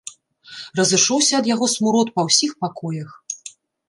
[0.77, 3.11] Разышоўся ад яго смурод па ўсіх пакоях.